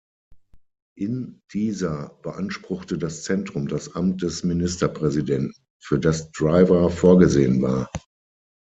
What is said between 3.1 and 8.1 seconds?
Zentrum das Amt des Ministerpräsidenten, für das Driver vorgesehen war.